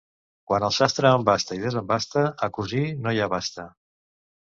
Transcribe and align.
Quan 0.51 0.63
el 0.67 0.73
sastre 0.77 1.11
embasta 1.19 1.59
i 1.59 1.63
desembasta, 1.67 2.25
a 2.49 2.53
cosir 2.59 2.85
no 3.07 3.15
hi 3.19 3.25
abasta. 3.31 3.71